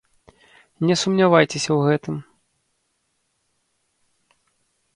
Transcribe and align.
Не 0.89 0.95
сумнявайцеся 1.01 1.65
ў 1.73 1.79
гэтым. 1.91 2.15